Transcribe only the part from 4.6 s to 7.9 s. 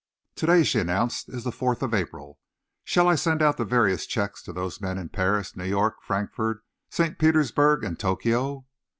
men in Paris, New York, Frankfort, St. Petersburg,